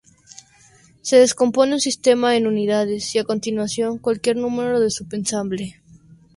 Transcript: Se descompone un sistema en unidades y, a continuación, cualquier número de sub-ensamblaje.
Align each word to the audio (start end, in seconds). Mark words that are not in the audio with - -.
Se 1.03 1.19
descompone 1.19 1.73
un 1.75 1.79
sistema 1.79 2.35
en 2.35 2.47
unidades 2.47 3.13
y, 3.13 3.19
a 3.19 3.23
continuación, 3.23 3.99
cualquier 3.99 4.35
número 4.35 4.79
de 4.79 4.89
sub-ensamblaje. 4.89 5.79